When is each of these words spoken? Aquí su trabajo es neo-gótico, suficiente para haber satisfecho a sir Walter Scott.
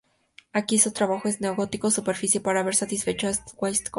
Aquí 0.51 0.79
su 0.79 0.93
trabajo 0.93 1.27
es 1.27 1.41
neo-gótico, 1.41 1.91
suficiente 1.91 2.39
para 2.43 2.61
haber 2.61 2.73
satisfecho 2.73 3.27
a 3.27 3.33
sir 3.35 3.43
Walter 3.59 3.77
Scott. 3.81 3.89